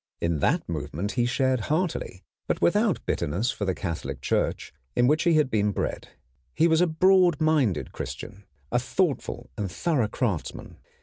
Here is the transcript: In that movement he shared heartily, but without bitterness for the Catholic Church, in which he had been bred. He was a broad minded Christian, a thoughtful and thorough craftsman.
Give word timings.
In 0.19 0.39
that 0.39 0.67
movement 0.67 1.11
he 1.11 1.27
shared 1.27 1.59
heartily, 1.69 2.23
but 2.47 2.59
without 2.59 3.05
bitterness 3.05 3.51
for 3.51 3.65
the 3.65 3.75
Catholic 3.75 4.19
Church, 4.19 4.73
in 4.95 5.05
which 5.05 5.25
he 5.25 5.35
had 5.35 5.51
been 5.51 5.71
bred. 5.71 6.07
He 6.55 6.67
was 6.67 6.81
a 6.81 6.87
broad 6.87 7.39
minded 7.39 7.91
Christian, 7.91 8.45
a 8.71 8.79
thoughtful 8.79 9.51
and 9.55 9.71
thorough 9.71 10.07
craftsman. 10.07 10.77